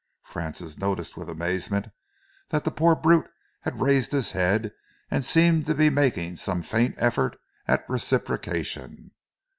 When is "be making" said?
5.75-6.35